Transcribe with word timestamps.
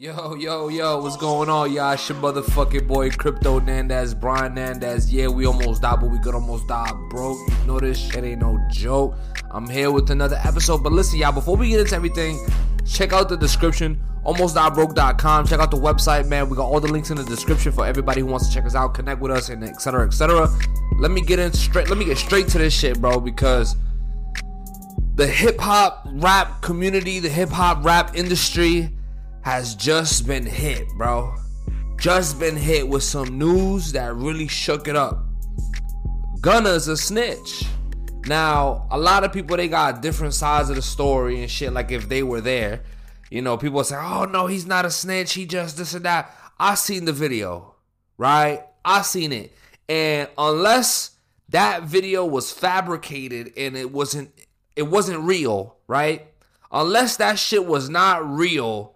Yo, 0.00 0.36
yo, 0.36 0.68
yo, 0.68 1.02
what's 1.02 1.16
going 1.16 1.48
on, 1.48 1.72
y'all? 1.72 1.90
It's 1.90 2.08
your 2.08 2.18
motherfucking 2.18 2.86
boy 2.86 3.10
Crypto 3.10 3.58
Nandez, 3.58 4.18
Brian 4.18 4.54
Nandez. 4.54 5.10
Yeah, 5.10 5.26
we 5.26 5.44
almost 5.44 5.82
died, 5.82 5.98
but 6.00 6.08
we 6.08 6.20
could 6.20 6.36
almost 6.36 6.68
die 6.68 6.92
broke. 7.10 7.36
You 7.48 7.66
know 7.66 7.80
this 7.80 7.98
shit 7.98 8.22
ain't 8.22 8.40
no 8.40 8.64
joke. 8.70 9.16
I'm 9.50 9.68
here 9.68 9.90
with 9.90 10.08
another 10.12 10.38
episode. 10.44 10.84
But 10.84 10.92
listen, 10.92 11.18
y'all, 11.18 11.32
before 11.32 11.56
we 11.56 11.70
get 11.70 11.80
into 11.80 11.96
everything, 11.96 12.38
check 12.86 13.12
out 13.12 13.28
the 13.28 13.36
description, 13.36 14.00
almostdiebroke.com. 14.24 15.48
Check 15.48 15.58
out 15.58 15.72
the 15.72 15.76
website, 15.76 16.28
man. 16.28 16.48
We 16.48 16.56
got 16.56 16.66
all 16.66 16.78
the 16.78 16.92
links 16.92 17.10
in 17.10 17.16
the 17.16 17.24
description 17.24 17.72
for 17.72 17.84
everybody 17.84 18.20
who 18.20 18.28
wants 18.28 18.46
to 18.46 18.54
check 18.54 18.66
us 18.66 18.76
out, 18.76 18.94
connect 18.94 19.20
with 19.20 19.32
us, 19.32 19.48
and 19.48 19.64
etc. 19.64 20.06
etc. 20.06 20.48
Let 21.00 21.10
me 21.10 21.22
get 21.22 21.40
in 21.40 21.52
straight. 21.52 21.88
Let 21.88 21.98
me 21.98 22.04
get 22.04 22.18
straight 22.18 22.46
to 22.50 22.58
this 22.58 22.72
shit, 22.72 23.00
bro, 23.00 23.18
because 23.18 23.74
the 25.16 25.26
hip 25.26 25.58
hop 25.58 26.06
rap 26.12 26.62
community, 26.62 27.18
the 27.18 27.28
hip 27.28 27.48
hop 27.48 27.84
rap 27.84 28.14
industry 28.14 28.90
has 29.42 29.74
just 29.74 30.26
been 30.26 30.46
hit, 30.46 30.88
bro. 30.96 31.34
Just 31.98 32.38
been 32.38 32.56
hit 32.56 32.88
with 32.88 33.02
some 33.02 33.38
news 33.38 33.92
that 33.92 34.14
really 34.14 34.48
shook 34.48 34.88
it 34.88 34.96
up. 34.96 35.24
Gunna's 36.40 36.86
a 36.88 36.96
snitch. 36.96 37.64
Now, 38.26 38.86
a 38.90 38.98
lot 38.98 39.24
of 39.24 39.32
people 39.32 39.56
they 39.56 39.68
got 39.68 40.02
different 40.02 40.34
sides 40.34 40.70
of 40.70 40.76
the 40.76 40.82
story 40.82 41.40
and 41.40 41.50
shit. 41.50 41.72
Like 41.72 41.90
if 41.90 42.08
they 42.08 42.22
were 42.22 42.40
there, 42.40 42.82
you 43.30 43.42
know, 43.42 43.56
people 43.56 43.82
say, 43.84 43.96
"Oh 43.96 44.24
no, 44.24 44.46
he's 44.46 44.66
not 44.66 44.84
a 44.84 44.90
snitch. 44.90 45.32
He 45.32 45.46
just 45.46 45.76
this 45.76 45.94
and 45.94 46.04
that." 46.04 46.34
I 46.58 46.74
seen 46.74 47.04
the 47.04 47.12
video, 47.12 47.74
right? 48.16 48.62
I 48.84 49.02
seen 49.02 49.32
it, 49.32 49.52
and 49.88 50.28
unless 50.36 51.12
that 51.48 51.84
video 51.84 52.26
was 52.26 52.52
fabricated 52.52 53.52
and 53.56 53.76
it 53.76 53.90
wasn't, 53.90 54.30
it 54.76 54.82
wasn't 54.82 55.20
real, 55.20 55.76
right? 55.86 56.26
Unless 56.70 57.16
that 57.16 57.38
shit 57.38 57.64
was 57.64 57.88
not 57.88 58.28
real, 58.28 58.94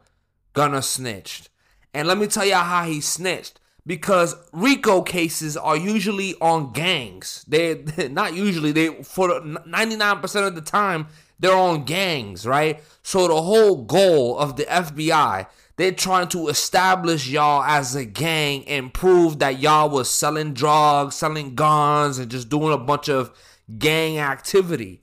Gunna 0.52 0.82
snitched. 0.82 1.48
And 1.94 2.08
let 2.08 2.18
me 2.18 2.26
tell 2.26 2.44
y'all 2.44 2.64
how 2.64 2.84
he 2.84 3.00
snitched. 3.00 3.58
Because 3.84 4.36
RICO 4.52 5.02
cases 5.02 5.56
are 5.56 5.76
usually 5.76 6.36
on 6.40 6.72
gangs. 6.72 7.44
They 7.48 7.82
not 8.10 8.34
usually, 8.34 8.70
they 8.72 9.02
for 9.02 9.40
99% 9.40 10.46
of 10.46 10.54
the 10.54 10.60
time, 10.60 11.08
they're 11.40 11.56
on 11.56 11.84
gangs, 11.84 12.46
right? 12.46 12.80
So 13.02 13.26
the 13.26 13.42
whole 13.42 13.84
goal 13.84 14.38
of 14.38 14.56
the 14.56 14.62
FBI, 14.64 15.46
they're 15.76 15.90
trying 15.90 16.28
to 16.28 16.46
establish 16.46 17.28
y'all 17.28 17.64
as 17.64 17.96
a 17.96 18.04
gang 18.04 18.64
and 18.68 18.94
prove 18.94 19.40
that 19.40 19.58
y'all 19.58 19.90
was 19.90 20.08
selling 20.08 20.54
drugs, 20.54 21.16
selling 21.16 21.56
guns, 21.56 22.18
and 22.18 22.30
just 22.30 22.48
doing 22.48 22.72
a 22.72 22.78
bunch 22.78 23.08
of 23.08 23.36
gang 23.78 24.18
activity, 24.18 25.02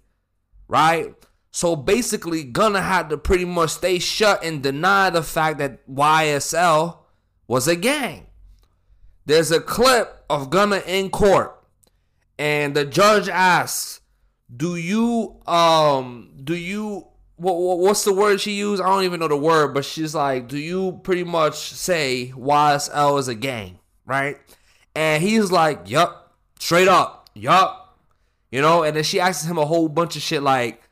right? 0.70 1.14
So 1.52 1.76
basically, 1.76 2.44
Gunna 2.44 2.82
had 2.82 3.10
to 3.10 3.18
pretty 3.18 3.46
much 3.46 3.72
stay 3.72 4.00
shut 4.00 4.44
and 4.44 4.62
deny 4.62 5.10
the 5.10 5.24
fact 5.24 5.58
that 5.60 5.88
YSL 5.88 6.98
was 7.48 7.68
a 7.68 7.76
gang. 7.76 8.28
There's 9.26 9.52
a 9.52 9.60
clip 9.60 10.24
of 10.30 10.50
Gunna 10.50 10.82
in 10.86 11.10
court, 11.10 11.56
and 12.38 12.76
the 12.76 12.86
judge 12.86 13.28
asks, 13.28 14.02
"Do 14.56 14.76
you 14.76 15.40
um 15.48 16.32
do 16.44 16.56
you 16.56 17.08
what, 17.36 17.58
what 17.58 17.80
what's 17.80 18.04
the 18.04 18.14
word 18.14 18.42
she 18.42 18.54
used? 18.54 18.82
I 18.82 18.88
don't 18.88 19.04
even 19.04 19.20
know 19.20 19.28
the 19.28 19.38
word, 19.38 19.74
but 19.74 19.86
she's 19.86 20.14
like, 20.14 20.48
"Do 20.48 20.58
you 20.58 21.00
pretty 21.04 21.24
much 21.24 21.56
say 21.58 22.32
YSL 22.36 23.20
is 23.20 23.28
a 23.28 23.36
gang?" 23.36 23.80
Right? 24.06 24.38
And 24.96 25.24
he's 25.24 25.52
like, 25.52 25.90
"Yup, 25.90 26.36
straight 26.60 26.88
up, 26.88 27.30
yup." 27.34 27.98
You 28.52 28.62
know, 28.62 28.84
and 28.84 28.96
then 28.96 29.04
she 29.04 29.20
asks 29.20 29.46
him 29.46 29.58
a 29.58 29.66
whole 29.66 29.88
bunch 29.88 30.16
of 30.16 30.22
shit 30.22 30.42
like 30.42 30.89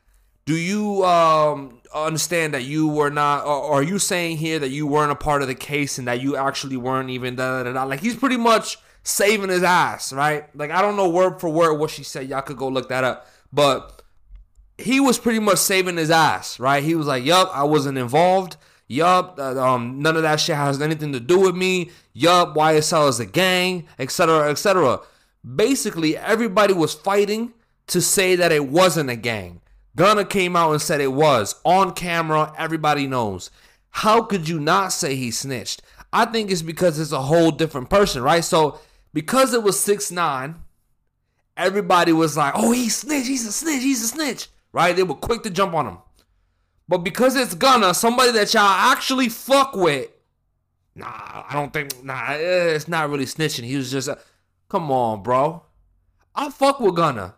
do 0.48 0.56
you 0.56 1.04
um, 1.04 1.78
understand 1.94 2.54
that 2.54 2.64
you 2.64 2.88
were 2.88 3.10
not, 3.10 3.44
or, 3.44 3.74
are 3.74 3.82
you 3.82 3.98
saying 3.98 4.38
here 4.38 4.58
that 4.58 4.70
you 4.70 4.86
weren't 4.86 5.12
a 5.12 5.14
part 5.14 5.42
of 5.42 5.48
the 5.48 5.54
case 5.54 5.98
and 5.98 6.08
that 6.08 6.22
you 6.22 6.36
actually 6.38 6.78
weren't 6.78 7.10
even 7.10 7.36
da 7.36 7.64
da 7.64 7.72
da? 7.74 7.84
Like 7.84 8.00
he's 8.00 8.16
pretty 8.16 8.38
much 8.38 8.78
saving 9.02 9.50
his 9.50 9.62
ass, 9.62 10.10
right? 10.10 10.44
Like 10.56 10.70
I 10.70 10.80
don't 10.80 10.96
know 10.96 11.06
word 11.06 11.38
for 11.38 11.50
word 11.50 11.74
what 11.74 11.90
she 11.90 12.02
said. 12.02 12.30
Y'all 12.30 12.40
could 12.40 12.56
go 12.56 12.66
look 12.66 12.88
that 12.88 13.04
up, 13.04 13.26
but 13.52 14.00
he 14.78 15.00
was 15.00 15.18
pretty 15.18 15.38
much 15.38 15.58
saving 15.58 15.98
his 15.98 16.10
ass, 16.10 16.58
right? 16.58 16.82
He 16.82 16.94
was 16.94 17.06
like, 17.06 17.26
"Yup, 17.26 17.50
I 17.52 17.64
wasn't 17.64 17.98
involved. 17.98 18.56
Yup, 18.86 19.38
uh, 19.38 19.62
um, 19.62 20.00
none 20.00 20.16
of 20.16 20.22
that 20.22 20.40
shit 20.40 20.56
has 20.56 20.80
anything 20.80 21.12
to 21.12 21.20
do 21.20 21.38
with 21.38 21.56
me. 21.56 21.90
Yup, 22.14 22.54
YSL 22.54 23.10
is 23.10 23.20
a 23.20 23.26
gang, 23.26 23.86
etc., 23.98 24.48
etc." 24.48 25.00
Basically, 25.44 26.16
everybody 26.16 26.72
was 26.72 26.94
fighting 26.94 27.52
to 27.88 28.00
say 28.00 28.34
that 28.34 28.50
it 28.50 28.66
wasn't 28.66 29.10
a 29.10 29.16
gang. 29.16 29.60
Gunna 29.96 30.24
came 30.24 30.54
out 30.54 30.72
and 30.72 30.80
said 30.80 31.00
it 31.00 31.12
was 31.12 31.60
on 31.64 31.92
camera. 31.92 32.52
Everybody 32.56 33.06
knows. 33.06 33.50
How 33.90 34.22
could 34.22 34.48
you 34.48 34.60
not 34.60 34.92
say 34.92 35.16
he 35.16 35.30
snitched? 35.30 35.82
I 36.12 36.24
think 36.24 36.50
it's 36.50 36.62
because 36.62 36.98
it's 36.98 37.12
a 37.12 37.22
whole 37.22 37.50
different 37.50 37.90
person, 37.90 38.22
right? 38.22 38.44
So 38.44 38.78
because 39.12 39.52
it 39.52 39.62
was 39.62 39.78
six 39.78 40.10
nine, 40.10 40.56
everybody 41.56 42.12
was 42.12 42.36
like, 42.36 42.54
"Oh, 42.56 42.72
he 42.72 42.88
snitched. 42.88 43.26
He's 43.28 43.46
a 43.46 43.52
snitch. 43.52 43.82
He's 43.82 44.02
a 44.02 44.08
snitch." 44.08 44.48
Right? 44.72 44.94
They 44.94 45.02
were 45.02 45.14
quick 45.14 45.42
to 45.42 45.50
jump 45.50 45.74
on 45.74 45.86
him. 45.86 45.98
But 46.86 46.98
because 46.98 47.36
it's 47.36 47.54
Gunna, 47.54 47.92
somebody 47.92 48.32
that 48.32 48.54
y'all 48.54 48.62
actually 48.62 49.28
fuck 49.28 49.74
with, 49.74 50.08
nah, 50.94 51.06
I 51.06 51.50
don't 51.52 51.72
think. 51.72 52.02
Nah, 52.02 52.32
it's 52.32 52.88
not 52.88 53.10
really 53.10 53.26
snitching. 53.26 53.64
He 53.64 53.76
was 53.76 53.90
just, 53.90 54.08
a, 54.08 54.18
come 54.68 54.90
on, 54.90 55.22
bro. 55.22 55.64
I 56.34 56.50
fuck 56.50 56.80
with 56.80 56.96
Gunna. 56.96 57.34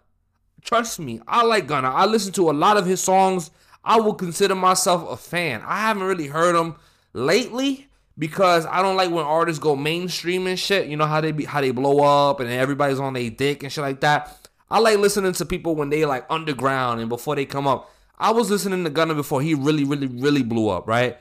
Trust 0.63 0.99
me, 0.99 1.21
I 1.27 1.45
like 1.45 1.67
Gunna. 1.67 1.91
I 1.91 2.07
listen 2.07 2.33
to 2.35 2.51
a 2.51 2.53
lot 2.53 2.77
of 2.77 2.87
his 2.87 3.01
songs. 3.01 3.51
I 3.85 3.99
will 4.01 4.15
consider 4.15 4.55
myself 4.55 5.09
a 5.11 5.17
fan. 5.17 5.63
I 5.67 5.81
haven't 5.81 6.03
really 6.03 6.27
heard 6.27 6.55
him 6.55 6.77
lately 7.13 7.89
because 8.19 8.67
I 8.67 8.83
don't 8.83 8.97
like 8.97 9.11
when 9.11 9.25
artists 9.25 9.59
go 9.59 9.75
mainstream 9.75 10.47
and 10.47 10.59
shit. 10.59 10.89
You 10.89 10.97
know 10.97 11.07
how 11.07 11.21
they 11.21 11.33
be 11.33 11.45
how 11.45 11.61
they 11.61 11.71
blow 11.71 12.01
up 12.01 12.41
and 12.41 12.51
everybody's 12.51 13.01
on 13.01 13.15
their 13.15 13.31
dick 13.31 13.63
and 13.63 13.73
shit 13.73 13.83
like 13.83 14.01
that. 14.01 14.49
I 14.71 14.79
like 14.79 14.99
listening 14.99 15.33
to 15.33 15.47
people 15.47 15.75
when 15.75 15.91
they 15.91 16.05
like 16.05 16.27
underground 16.31 17.01
and 17.01 17.09
before 17.09 17.35
they 17.35 17.47
come 17.47 17.67
up. 17.67 17.91
I 18.19 18.31
was 18.33 18.51
listening 18.51 18.85
to 18.85 18.91
Gunna 18.91 19.15
before 19.15 19.41
he 19.41 19.55
really, 19.55 19.85
really, 19.85 20.07
really 20.07 20.43
blew 20.43 20.69
up, 20.69 20.87
right? 20.87 21.19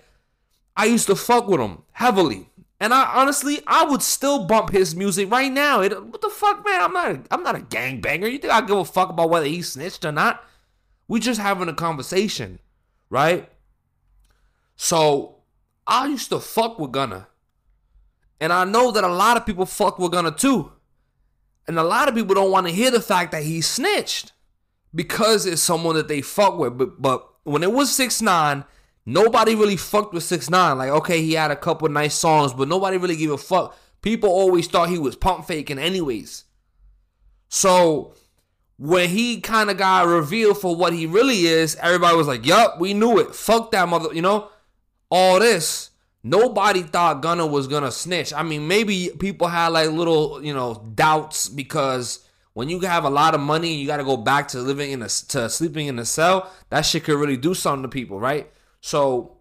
I 0.76 0.86
used 0.86 1.08
to 1.08 1.16
fuck 1.16 1.48
with 1.48 1.62
him 1.62 1.84
heavily. 1.94 2.49
And 2.80 2.94
I 2.94 3.12
honestly, 3.14 3.60
I 3.68 3.84
would 3.84 4.02
still 4.02 4.46
bump 4.46 4.70
his 4.70 4.96
music 4.96 5.30
right 5.30 5.52
now. 5.52 5.82
It, 5.82 5.92
what 5.92 6.22
the 6.22 6.30
fuck, 6.30 6.66
man? 6.66 6.82
I'm 6.82 6.94
not, 6.94 7.28
I'm 7.30 7.44
not 7.44 7.56
a 7.56 7.60
gangbanger. 7.60 8.32
You 8.32 8.38
think 8.38 8.54
I 8.54 8.62
give 8.62 8.78
a 8.78 8.86
fuck 8.86 9.10
about 9.10 9.30
whether 9.30 9.46
he 9.46 9.62
snitched 9.62 10.06
or 10.06 10.14
not? 10.14 10.44
We 11.08 11.20
just 11.20 11.42
having 11.42 11.68
a 11.68 11.74
conversation, 11.74 12.60
right? 13.10 13.50
So 14.76 15.40
I 15.86 16.08
used 16.08 16.30
to 16.30 16.40
fuck 16.40 16.80
with 16.80 16.94
Gunna, 16.94 17.28
and 18.40 18.54
I 18.54 18.64
know 18.64 18.92
that 18.92 19.04
a 19.04 19.10
lot 19.10 19.36
of 19.36 19.46
people 19.46 19.66
fuck 19.66 20.00
with 20.00 20.14
Gunna 20.14 20.32
too, 20.32 20.72
and 21.68 21.78
a 21.78 21.84
lot 21.84 22.08
of 22.08 22.16
people 22.16 22.36
don't 22.36 22.52
want 22.52 22.68
to 22.68 22.74
hear 22.74 22.92
the 22.92 23.02
fact 23.02 23.34
that 23.34 23.44
he 23.44 23.60
snitched 23.60 24.32
because 24.96 25.46
it's 25.46 25.62
someone 25.62 25.96
that 25.96 26.08
they 26.08 26.22
fuck 26.22 26.58
with. 26.58 26.78
But 26.78 27.02
but 27.02 27.28
when 27.44 27.64
it 27.64 27.74
was 27.74 27.94
six 27.94 28.22
nine 28.22 28.64
Nobody 29.10 29.56
really 29.56 29.76
fucked 29.76 30.14
with 30.14 30.22
Six 30.22 30.52
Nine. 30.52 30.78
Like, 30.78 30.92
okay, 30.92 31.24
he 31.24 31.34
had 31.34 31.50
a 31.50 31.56
couple 31.56 31.90
nice 31.90 32.14
songs, 32.14 32.54
but 32.54 32.68
nobody 32.68 32.98
really 32.98 33.16
gave 33.16 33.32
a 33.32 33.40
fuck. 33.40 33.76
People 34.04 34.30
always 34.30 34.68
thought 34.68 34.90
he 34.90 35.00
was 35.00 35.16
pump 35.16 35.48
faking, 35.48 35.80
anyways. 35.80 36.44
So 37.48 38.14
when 38.78 39.10
he 39.10 39.42
kind 39.42 39.72
of 39.72 39.78
got 39.78 40.06
revealed 40.06 40.62
for 40.62 40.76
what 40.76 40.94
he 40.94 41.08
really 41.08 41.48
is, 41.48 41.76
everybody 41.78 42.16
was 42.16 42.28
like, 42.28 42.46
"Yup, 42.46 42.80
we 42.80 42.94
knew 42.94 43.18
it. 43.18 43.34
Fuck 43.34 43.72
that 43.72 43.90
mother," 43.90 44.14
you 44.14 44.22
know. 44.22 44.50
All 45.10 45.40
this, 45.40 45.90
nobody 46.24 46.84
thought 46.84 47.24
Gunna 47.24 47.48
was 47.48 47.66
gonna 47.66 47.92
snitch. 47.92 48.32
I 48.32 48.44
mean, 48.44 48.68
maybe 48.68 49.10
people 49.18 49.48
had 49.48 49.70
like 49.70 49.90
little, 49.90 50.40
you 50.44 50.54
know, 50.54 50.88
doubts 50.94 51.50
because 51.50 52.20
when 52.54 52.70
you 52.70 52.80
have 52.82 53.06
a 53.06 53.10
lot 53.10 53.34
of 53.34 53.42
money 53.42 53.72
and 53.72 53.82
you 53.82 53.88
got 53.88 53.98
to 53.98 54.04
go 54.04 54.18
back 54.18 54.50
to 54.50 54.60
living 54.60 54.92
in 54.92 55.02
a 55.02 55.10
to 55.30 55.50
sleeping 55.50 55.88
in 55.88 55.98
a 55.98 56.06
cell, 56.06 56.52
that 56.70 56.82
shit 56.82 57.06
could 57.06 57.18
really 57.18 57.38
do 57.38 57.56
something 57.56 57.82
to 57.82 57.90
people, 57.90 58.20
right? 58.20 58.52
So 58.82 59.38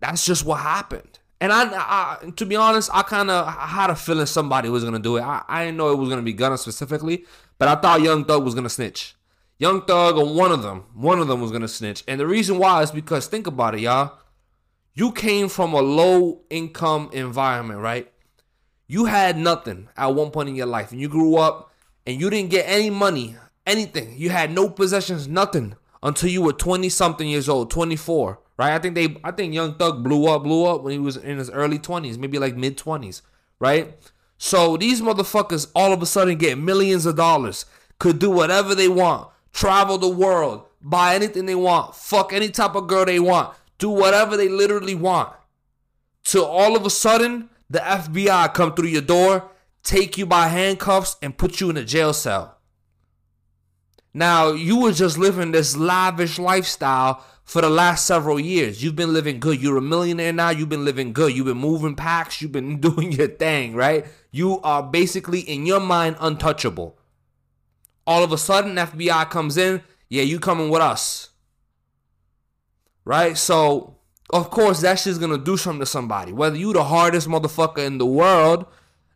that's 0.00 0.24
just 0.24 0.44
what 0.44 0.60
happened. 0.60 1.18
And 1.40 1.52
I, 1.52 1.64
I 1.74 2.30
to 2.36 2.46
be 2.46 2.56
honest, 2.56 2.90
I 2.92 3.02
kind 3.02 3.30
of 3.30 3.46
had 3.46 3.90
a 3.90 3.96
feeling 3.96 4.26
somebody 4.26 4.68
was 4.68 4.84
gonna 4.84 4.98
do 4.98 5.16
it. 5.16 5.22
I, 5.22 5.44
I 5.48 5.64
didn't 5.64 5.76
know 5.76 5.90
it 5.90 5.96
was 5.98 6.08
gonna 6.08 6.22
be 6.22 6.32
Gunna 6.32 6.56
specifically, 6.56 7.24
but 7.58 7.68
I 7.68 7.76
thought 7.76 8.00
Young 8.00 8.24
Thug 8.24 8.44
was 8.44 8.54
gonna 8.54 8.70
snitch. 8.70 9.14
Young 9.58 9.82
Thug 9.82 10.16
or 10.16 10.34
one 10.34 10.52
of 10.52 10.62
them, 10.62 10.84
one 10.94 11.18
of 11.18 11.28
them 11.28 11.40
was 11.40 11.50
gonna 11.50 11.68
snitch. 11.68 12.04
And 12.08 12.18
the 12.18 12.26
reason 12.26 12.58
why 12.58 12.82
is 12.82 12.90
because 12.90 13.26
think 13.26 13.46
about 13.46 13.74
it, 13.74 13.80
y'all. 13.80 14.18
You 14.94 15.12
came 15.12 15.50
from 15.50 15.74
a 15.74 15.80
low 15.80 16.40
income 16.48 17.10
environment, 17.12 17.80
right? 17.80 18.10
You 18.86 19.04
had 19.04 19.36
nothing 19.36 19.88
at 19.94 20.14
one 20.14 20.30
point 20.30 20.48
in 20.48 20.54
your 20.54 20.66
life, 20.66 20.90
and 20.90 21.00
you 21.00 21.08
grew 21.08 21.36
up 21.36 21.70
and 22.06 22.18
you 22.18 22.30
didn't 22.30 22.50
get 22.50 22.64
any 22.66 22.88
money, 22.88 23.36
anything. 23.66 24.14
You 24.16 24.30
had 24.30 24.52
no 24.52 24.70
possessions, 24.70 25.28
nothing 25.28 25.74
until 26.02 26.30
you 26.30 26.42
were 26.42 26.52
20 26.52 26.88
something 26.88 27.28
years 27.28 27.48
old, 27.48 27.70
24, 27.70 28.38
right? 28.58 28.74
I 28.74 28.78
think 28.78 28.94
they 28.94 29.16
I 29.24 29.30
think 29.32 29.54
Young 29.54 29.74
Thug 29.74 30.02
blew 30.04 30.26
up, 30.26 30.42
blew 30.44 30.64
up 30.66 30.82
when 30.82 30.92
he 30.92 30.98
was 30.98 31.16
in 31.16 31.38
his 31.38 31.50
early 31.50 31.78
20s, 31.78 32.18
maybe 32.18 32.38
like 32.38 32.56
mid 32.56 32.76
20s, 32.76 33.22
right? 33.58 33.94
So 34.38 34.76
these 34.76 35.00
motherfuckers 35.00 35.70
all 35.74 35.92
of 35.92 36.02
a 36.02 36.06
sudden 36.06 36.36
get 36.38 36.58
millions 36.58 37.06
of 37.06 37.16
dollars, 37.16 37.66
could 37.98 38.18
do 38.18 38.30
whatever 38.30 38.74
they 38.74 38.88
want, 38.88 39.30
travel 39.52 39.98
the 39.98 40.08
world, 40.08 40.66
buy 40.80 41.14
anything 41.14 41.46
they 41.46 41.54
want, 41.54 41.94
fuck 41.94 42.32
any 42.32 42.50
type 42.50 42.74
of 42.74 42.86
girl 42.86 43.04
they 43.06 43.20
want, 43.20 43.54
do 43.78 43.88
whatever 43.90 44.36
they 44.36 44.48
literally 44.48 44.94
want. 44.94 45.32
till 46.24 46.44
all 46.44 46.76
of 46.76 46.84
a 46.84 46.90
sudden 46.90 47.48
the 47.70 47.78
FBI 47.78 48.52
come 48.54 48.74
through 48.74 48.88
your 48.88 49.02
door, 49.02 49.50
take 49.82 50.18
you 50.18 50.26
by 50.26 50.48
handcuffs, 50.48 51.16
and 51.22 51.36
put 51.38 51.60
you 51.60 51.70
in 51.70 51.76
a 51.76 51.84
jail 51.84 52.12
cell. 52.12 52.55
Now, 54.16 54.52
you 54.52 54.80
were 54.80 54.92
just 54.92 55.18
living 55.18 55.52
this 55.52 55.76
lavish 55.76 56.38
lifestyle 56.38 57.22
for 57.44 57.60
the 57.60 57.68
last 57.68 58.06
several 58.06 58.40
years. 58.40 58.82
You've 58.82 58.96
been 58.96 59.12
living 59.12 59.40
good. 59.40 59.62
You're 59.62 59.76
a 59.76 59.82
millionaire 59.82 60.32
now. 60.32 60.48
You've 60.48 60.70
been 60.70 60.86
living 60.86 61.12
good. 61.12 61.36
You've 61.36 61.44
been 61.44 61.58
moving 61.58 61.94
packs. 61.94 62.40
You've 62.40 62.50
been 62.50 62.80
doing 62.80 63.12
your 63.12 63.28
thing, 63.28 63.74
right? 63.74 64.06
You 64.30 64.58
are 64.62 64.82
basically, 64.82 65.40
in 65.40 65.66
your 65.66 65.80
mind, 65.80 66.16
untouchable. 66.18 66.96
All 68.06 68.24
of 68.24 68.32
a 68.32 68.38
sudden, 68.38 68.76
FBI 68.76 69.28
comes 69.28 69.58
in. 69.58 69.82
Yeah, 70.08 70.22
you 70.22 70.40
coming 70.40 70.70
with 70.70 70.80
us. 70.80 71.28
Right? 73.04 73.36
So, 73.36 73.98
of 74.30 74.48
course, 74.48 74.80
that 74.80 74.98
shit's 74.98 75.18
gonna 75.18 75.36
do 75.36 75.58
something 75.58 75.80
to 75.80 75.86
somebody. 75.86 76.32
Whether 76.32 76.56
you 76.56 76.72
the 76.72 76.84
hardest 76.84 77.28
motherfucker 77.28 77.84
in 77.84 77.98
the 77.98 78.06
world, 78.06 78.64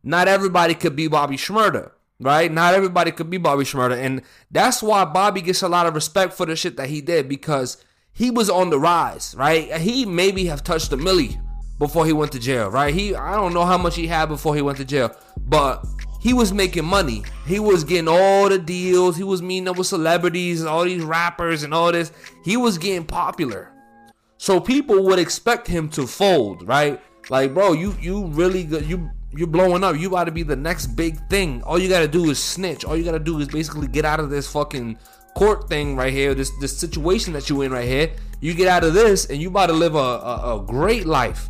not 0.02 0.28
everybody 0.28 0.74
could 0.74 0.94
be 0.94 1.08
Bobby 1.08 1.38
Shmurda 1.38 1.92
right? 2.20 2.52
Not 2.52 2.74
everybody 2.74 3.10
could 3.10 3.30
be 3.30 3.38
Bobby 3.38 3.64
Shmurda. 3.64 3.96
And 3.96 4.22
that's 4.50 4.82
why 4.82 5.04
Bobby 5.04 5.40
gets 5.40 5.62
a 5.62 5.68
lot 5.68 5.86
of 5.86 5.94
respect 5.94 6.34
for 6.34 6.46
the 6.46 6.54
shit 6.54 6.76
that 6.76 6.88
he 6.88 7.00
did 7.00 7.28
because 7.28 7.82
he 8.12 8.30
was 8.30 8.50
on 8.50 8.70
the 8.70 8.78
rise, 8.78 9.34
right? 9.36 9.74
He 9.78 10.04
maybe 10.04 10.44
have 10.46 10.62
touched 10.62 10.92
a 10.92 10.96
milli 10.96 11.40
before 11.78 12.04
he 12.04 12.12
went 12.12 12.32
to 12.32 12.38
jail, 12.38 12.70
right? 12.70 12.94
He 12.94 13.14
I 13.14 13.34
don't 13.34 13.54
know 13.54 13.64
how 13.64 13.78
much 13.78 13.96
he 13.96 14.06
had 14.06 14.26
before 14.26 14.54
he 14.54 14.62
went 14.62 14.78
to 14.78 14.84
jail, 14.84 15.16
but 15.38 15.86
he 16.20 16.34
was 16.34 16.52
making 16.52 16.84
money. 16.84 17.24
He 17.46 17.58
was 17.58 17.82
getting 17.82 18.08
all 18.08 18.50
the 18.50 18.58
deals. 18.58 19.16
He 19.16 19.24
was 19.24 19.40
meeting 19.40 19.68
up 19.68 19.78
with 19.78 19.86
celebrities 19.86 20.60
and 20.60 20.68
all 20.68 20.84
these 20.84 21.02
rappers 21.02 21.62
and 21.62 21.72
all 21.72 21.90
this. 21.90 22.12
He 22.44 22.58
was 22.58 22.76
getting 22.76 23.06
popular. 23.06 23.72
So 24.36 24.60
people 24.60 25.02
would 25.04 25.18
expect 25.18 25.66
him 25.66 25.88
to 25.90 26.06
fold, 26.06 26.68
right? 26.68 27.00
Like, 27.30 27.54
bro, 27.54 27.72
you 27.72 27.96
you 28.00 28.26
really 28.26 28.64
good. 28.64 28.84
You 28.86 29.10
you're 29.32 29.46
blowing 29.46 29.84
up. 29.84 29.96
You 29.96 30.08
about 30.08 30.24
to 30.24 30.32
be 30.32 30.42
the 30.42 30.56
next 30.56 30.88
big 30.88 31.16
thing. 31.28 31.62
All 31.62 31.78
you 31.78 31.88
gotta 31.88 32.08
do 32.08 32.30
is 32.30 32.42
snitch. 32.42 32.84
All 32.84 32.96
you 32.96 33.04
gotta 33.04 33.18
do 33.18 33.38
is 33.38 33.48
basically 33.48 33.86
get 33.86 34.04
out 34.04 34.20
of 34.20 34.30
this 34.30 34.50
fucking 34.50 34.98
court 35.36 35.68
thing 35.68 35.96
right 35.96 36.12
here. 36.12 36.34
This 36.34 36.50
this 36.60 36.76
situation 36.76 37.32
that 37.34 37.48
you 37.48 37.62
in 37.62 37.72
right 37.72 37.86
here. 37.86 38.10
You 38.40 38.54
get 38.54 38.68
out 38.68 38.84
of 38.84 38.94
this 38.94 39.26
and 39.26 39.40
you 39.40 39.48
about 39.48 39.66
to 39.66 39.74
live 39.74 39.94
a, 39.94 39.98
a, 39.98 40.56
a 40.56 40.64
great 40.66 41.06
life. 41.06 41.48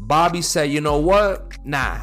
Bobby 0.00 0.42
said, 0.42 0.70
you 0.70 0.80
know 0.80 0.98
what? 0.98 1.56
Nah. 1.64 1.98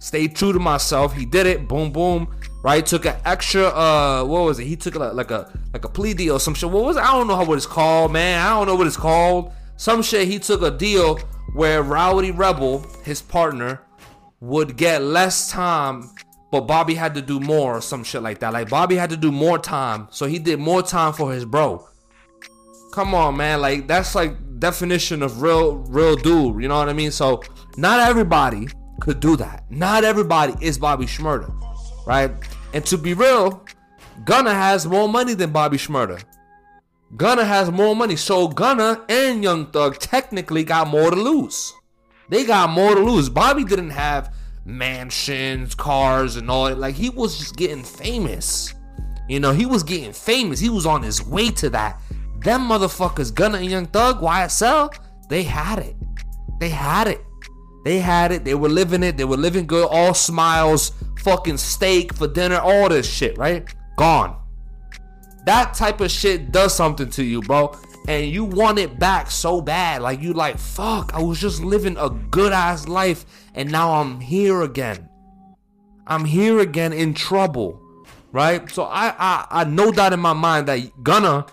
Stay 0.00 0.28
true 0.28 0.52
to 0.52 0.60
myself. 0.60 1.12
He 1.12 1.26
did 1.26 1.46
it. 1.46 1.66
Boom, 1.66 1.90
boom. 1.90 2.32
Right? 2.62 2.86
Took 2.86 3.04
an 3.04 3.16
extra. 3.24 3.64
Uh, 3.66 4.24
what 4.24 4.44
was 4.44 4.60
it? 4.60 4.64
He 4.64 4.76
took 4.76 4.94
a, 4.94 4.98
like 4.98 5.30
a 5.30 5.50
like 5.72 5.84
a 5.84 5.88
plea 5.88 6.14
deal. 6.14 6.38
Some 6.38 6.54
shit. 6.54 6.70
What 6.70 6.84
was? 6.84 6.96
It? 6.96 7.02
I 7.02 7.12
don't 7.12 7.26
know 7.26 7.36
how 7.36 7.44
what 7.44 7.56
it's 7.56 7.66
called, 7.66 8.12
man. 8.12 8.40
I 8.40 8.50
don't 8.50 8.66
know 8.66 8.76
what 8.76 8.86
it's 8.86 8.96
called. 8.96 9.52
Some 9.76 10.02
shit. 10.02 10.28
He 10.28 10.38
took 10.38 10.62
a 10.62 10.70
deal 10.70 11.16
where 11.54 11.82
Rowdy 11.82 12.30
Rebel, 12.30 12.86
his 13.04 13.20
partner, 13.20 13.80
would 14.40 14.76
get 14.76 15.02
less 15.02 15.50
time, 15.50 16.10
but 16.50 16.62
Bobby 16.62 16.94
had 16.94 17.14
to 17.14 17.22
do 17.22 17.40
more 17.40 17.76
or 17.76 17.80
some 17.80 18.04
shit 18.04 18.22
like 18.22 18.38
that. 18.40 18.52
Like 18.52 18.68
Bobby 18.68 18.96
had 18.96 19.10
to 19.10 19.16
do 19.16 19.32
more 19.32 19.58
time, 19.58 20.08
so 20.10 20.26
he 20.26 20.38
did 20.38 20.58
more 20.58 20.82
time 20.82 21.12
for 21.12 21.32
his 21.32 21.44
bro. 21.44 21.86
Come 22.92 23.14
on, 23.14 23.36
man. 23.36 23.60
Like 23.60 23.86
that's 23.86 24.14
like 24.14 24.32
definition 24.58 25.22
of 25.22 25.42
real 25.42 25.76
real 25.76 26.16
dude. 26.16 26.62
You 26.62 26.68
know 26.68 26.78
what 26.78 26.88
I 26.88 26.92
mean? 26.92 27.10
So 27.10 27.42
not 27.76 28.08
everybody 28.08 28.68
could 29.00 29.20
do 29.20 29.36
that. 29.36 29.64
Not 29.70 30.04
everybody 30.04 30.54
is 30.64 30.78
Bobby 30.78 31.06
Shmurda, 31.06 31.52
right? 32.06 32.30
And 32.74 32.84
to 32.86 32.98
be 32.98 33.14
real, 33.14 33.64
Gunna 34.24 34.54
has 34.54 34.86
more 34.86 35.08
money 35.08 35.34
than 35.34 35.52
Bobby 35.52 35.76
Shmurda. 35.76 36.22
Gunna 37.16 37.44
has 37.44 37.70
more 37.70 37.96
money, 37.96 38.16
so 38.16 38.48
Gunna 38.48 39.04
and 39.08 39.42
Young 39.42 39.66
Thug 39.66 39.98
technically 39.98 40.64
got 40.64 40.88
more 40.88 41.10
to 41.10 41.16
lose. 41.16 41.72
They 42.28 42.44
got 42.44 42.70
more 42.70 42.94
to 42.94 43.00
lose. 43.00 43.28
Bobby 43.28 43.64
didn't 43.64 43.90
have 43.90 44.34
mansions, 44.64 45.74
cars, 45.74 46.36
and 46.36 46.50
all 46.50 46.66
that. 46.66 46.78
Like 46.78 46.94
he 46.94 47.10
was 47.10 47.38
just 47.38 47.56
getting 47.56 47.82
famous. 47.82 48.74
You 49.28 49.40
know, 49.40 49.52
he 49.52 49.66
was 49.66 49.82
getting 49.82 50.12
famous. 50.12 50.58
He 50.58 50.68
was 50.68 50.86
on 50.86 51.02
his 51.02 51.24
way 51.24 51.50
to 51.52 51.70
that. 51.70 52.00
Them 52.40 52.68
motherfuckers, 52.68 53.34
Gunna 53.34 53.58
and 53.58 53.70
Young 53.70 53.86
Thug, 53.86 54.20
YSL, 54.20 54.94
they 55.28 55.42
had 55.42 55.78
it. 55.78 55.96
They 56.60 56.68
had 56.68 57.08
it. 57.08 57.24
They 57.84 57.98
had 57.98 58.32
it. 58.32 58.44
They 58.44 58.54
were 58.54 58.68
living 58.68 59.02
it. 59.02 59.16
They 59.16 59.24
were 59.24 59.36
living 59.36 59.66
good. 59.66 59.88
All 59.90 60.14
smiles, 60.14 60.92
fucking 61.20 61.58
steak 61.58 62.14
for 62.14 62.26
dinner, 62.26 62.58
all 62.58 62.88
this 62.88 63.10
shit, 63.10 63.36
right? 63.38 63.68
Gone. 63.96 64.38
That 65.46 65.74
type 65.74 66.00
of 66.00 66.10
shit 66.10 66.52
does 66.52 66.74
something 66.74 67.10
to 67.10 67.24
you, 67.24 67.40
bro 67.42 67.74
and 68.08 68.32
you 68.32 68.42
want 68.42 68.78
it 68.78 68.98
back 68.98 69.30
so 69.30 69.60
bad. 69.60 70.00
Like 70.00 70.22
you 70.22 70.32
like, 70.32 70.58
fuck, 70.58 71.12
I 71.14 71.22
was 71.22 71.38
just 71.38 71.62
living 71.62 71.96
a 71.98 72.08
good 72.08 72.52
ass 72.52 72.88
life 72.88 73.26
and 73.54 73.70
now 73.70 73.92
I'm 73.92 74.18
here 74.18 74.62
again. 74.62 75.08
I'm 76.06 76.24
here 76.24 76.58
again 76.58 76.94
in 76.94 77.12
trouble. 77.12 77.80
Right? 78.32 78.68
So 78.70 78.84
I 78.84 79.14
I, 79.18 79.46
I 79.50 79.64
no 79.64 79.92
doubt 79.92 80.14
in 80.14 80.20
my 80.20 80.32
mind 80.32 80.68
that 80.68 81.04
Gunna 81.04 81.46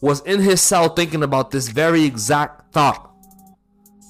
was 0.00 0.20
in 0.22 0.40
his 0.40 0.62
cell 0.62 0.88
thinking 0.88 1.22
about 1.22 1.50
this 1.50 1.68
very 1.68 2.04
exact 2.04 2.72
thought. 2.72 3.12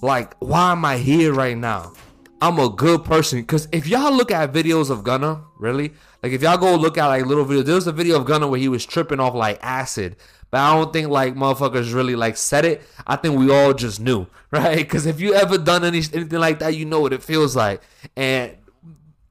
Like, 0.01 0.35
why 0.39 0.73
am 0.73 0.85
I 0.85 0.99
here 0.99 1.33
right 1.33 1.57
now? 1.57 1.93
I'm 2.41 2.61
a 2.61 2.69
good 2.69 3.05
person. 3.05 3.45
Cause 3.45 3.67
if 3.73 3.89
y'all 3.89 4.13
look 4.13 4.31
at 4.31 4.53
videos 4.53 4.91
of 4.91 5.03
Gunna, 5.03 5.43
really, 5.59 5.93
like 6.23 6.31
if 6.31 6.43
y'all 6.43 6.59
go 6.59 6.77
look 6.77 6.97
at 6.97 7.07
like 7.07 7.27
little 7.27 7.45
videos, 7.45 7.65
there's 7.65 7.89
a 7.89 7.93
video 7.93 8.17
of 8.17 8.27
Gunna 8.27 8.47
where 8.47 8.61
he 8.61 8.69
was 8.69 8.87
tripping 8.87 9.19
off 9.19 9.35
like 9.35 9.59
acid. 9.61 10.17
But 10.51 10.61
I 10.61 10.75
don't 10.75 10.93
think 10.93 11.09
like 11.09 11.35
motherfuckers 11.35 11.95
really 11.95 12.17
like 12.17 12.37
said 12.37 12.65
it. 12.65 12.83
I 13.07 13.17
think 13.17 13.39
we 13.39 13.53
all 13.53 13.75
just 13.75 14.01
knew, 14.01 14.27
right? 14.51 14.79
Because 14.79 15.07
if 15.07 15.21
you 15.21 15.35
ever 15.35 15.59
done 15.59 15.85
any, 15.85 15.99
anything 15.99 16.39
like 16.39 16.59
that, 16.61 16.75
you 16.75 16.85
know 16.85 17.01
what 17.01 17.13
it 17.13 17.23
feels 17.23 17.55
like. 17.55 17.83
And 18.17 18.57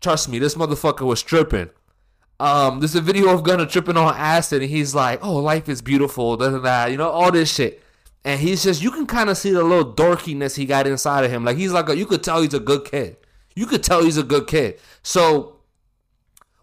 trust 0.02 0.30
me, 0.30 0.40
this 0.40 0.56
motherfucker 0.56 1.06
was 1.06 1.24
tripping. 1.24 1.70
Um, 2.40 2.80
there's 2.80 2.96
a 2.96 3.02
video 3.02 3.34
of 3.34 3.44
Gunna 3.44 3.66
tripping 3.66 3.98
on 3.98 4.14
acid, 4.16 4.62
and 4.62 4.70
he's 4.70 4.94
like, 4.94 5.24
"Oh, 5.24 5.38
life 5.38 5.68
is 5.68 5.82
beautiful," 5.82 6.38
da 6.38 6.56
da 6.60 6.86
you 6.86 6.98
know, 6.98 7.10
all 7.10 7.32
this 7.32 7.54
shit. 7.54 7.84
And 8.24 8.40
he's 8.40 8.64
just, 8.64 8.82
you 8.82 8.92
can 8.92 9.08
kind 9.08 9.30
of 9.30 9.38
see 9.38 9.52
the 9.52 9.64
little 9.64 9.94
dorkiness 9.94 10.56
he 10.56 10.66
got 10.66 10.86
inside 10.86 11.24
of 11.24 11.32
him. 11.32 11.46
Like 11.46 11.58
he's 11.58 11.72
like, 11.72 11.88
a, 11.88 11.98
you 11.98 12.06
could 12.06 12.24
tell 12.24 12.42
he's 12.42 12.54
a 12.54 12.60
good 12.60 12.84
kid. 12.84 13.18
You 13.56 13.66
could 13.66 13.84
tell 13.84 14.04
he's 14.04 14.18
a 14.18 14.24
good 14.24 14.48
kid. 14.48 14.80
So, 15.02 15.62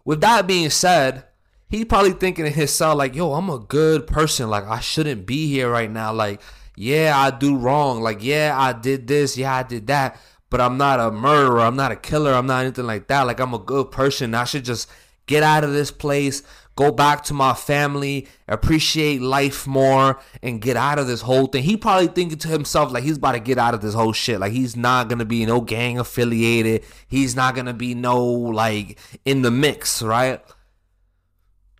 with 0.05 0.21
that 0.21 0.47
being 0.47 0.69
said, 0.69 1.25
he 1.69 1.85
probably 1.85 2.11
thinking 2.11 2.45
in 2.45 2.53
his 2.53 2.73
cell 2.73 2.95
like, 2.95 3.15
yo, 3.15 3.33
I'm 3.33 3.49
a 3.49 3.59
good 3.59 4.07
person. 4.07 4.49
Like 4.49 4.65
I 4.65 4.79
shouldn't 4.79 5.25
be 5.25 5.47
here 5.47 5.69
right 5.69 5.89
now. 5.89 6.13
Like, 6.13 6.41
yeah, 6.75 7.13
I 7.15 7.31
do 7.31 7.57
wrong. 7.57 8.01
Like, 8.01 8.23
yeah, 8.23 8.55
I 8.57 8.73
did 8.73 9.07
this. 9.07 9.37
Yeah, 9.37 9.55
I 9.55 9.63
did 9.63 9.87
that. 9.87 10.19
But 10.49 10.61
I'm 10.61 10.77
not 10.77 10.99
a 10.99 11.11
murderer. 11.11 11.61
I'm 11.61 11.75
not 11.75 11.91
a 11.91 11.95
killer. 11.95 12.33
I'm 12.33 12.45
not 12.45 12.61
anything 12.61 12.85
like 12.85 13.07
that. 13.07 13.23
Like 13.23 13.39
I'm 13.39 13.53
a 13.53 13.59
good 13.59 13.91
person. 13.91 14.35
I 14.35 14.43
should 14.43 14.63
just 14.63 14.89
get 15.25 15.43
out 15.43 15.63
of 15.63 15.73
this 15.73 15.91
place, 15.91 16.43
go 16.75 16.91
back 16.91 17.23
to 17.23 17.33
my 17.33 17.53
family, 17.53 18.27
appreciate 18.47 19.21
life 19.21 19.65
more, 19.65 20.19
and 20.43 20.61
get 20.61 20.77
out 20.77 20.99
of 20.99 21.07
this 21.07 21.21
whole 21.21 21.47
thing. 21.47 21.63
He 21.63 21.77
probably 21.77 22.07
thinking 22.07 22.37
to 22.39 22.47
himself 22.47 22.91
like 22.91 23.03
he's 23.03 23.17
about 23.17 23.33
to 23.33 23.39
get 23.39 23.57
out 23.57 23.73
of 23.73 23.81
this 23.81 23.93
whole 23.93 24.13
shit. 24.13 24.39
Like 24.39 24.51
he's 24.51 24.75
not 24.75 25.09
gonna 25.09 25.25
be 25.25 25.45
no 25.45 25.61
gang 25.61 25.97
affiliated. 25.97 26.85
He's 27.07 27.35
not 27.35 27.55
gonna 27.55 27.73
be 27.73 27.95
no 27.95 28.23
like 28.23 28.99
in 29.25 29.41
the 29.41 29.51
mix, 29.51 30.01
right? 30.01 30.41